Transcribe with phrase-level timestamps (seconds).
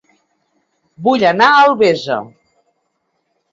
[1.09, 2.19] Vull anar a Albesa